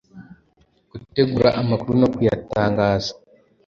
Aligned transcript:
Gutegura 0.91 1.49
amakuru 1.61 1.93
no 2.01 2.07
kuyatangaza. 2.13 3.11